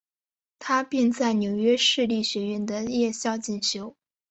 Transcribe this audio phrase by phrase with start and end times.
[0.57, 3.95] 他并在纽约市立学院的夜校进修。